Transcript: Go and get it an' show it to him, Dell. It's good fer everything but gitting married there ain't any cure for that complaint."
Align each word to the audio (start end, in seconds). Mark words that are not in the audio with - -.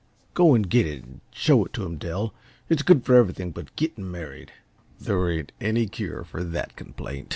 Go 0.33 0.55
and 0.55 0.67
get 0.67 0.87
it 0.87 1.03
an' 1.03 1.21
show 1.31 1.63
it 1.63 1.73
to 1.73 1.85
him, 1.85 1.97
Dell. 1.97 2.33
It's 2.69 2.81
good 2.81 3.05
fer 3.05 3.17
everything 3.17 3.51
but 3.51 3.75
gitting 3.75 4.09
married 4.11 4.51
there 4.99 5.29
ain't 5.29 5.51
any 5.61 5.85
cure 5.85 6.23
for 6.23 6.43
that 6.43 6.75
complaint." 6.75 7.29